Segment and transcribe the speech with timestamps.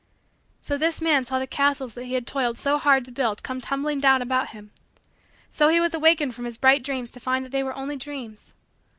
[0.61, 3.61] So this man saw the castles that he had toiled so hard to build come
[3.61, 4.71] tumbling down about him.
[5.51, 8.51] So he was awakened from his bright dreams to find that they were only dreams.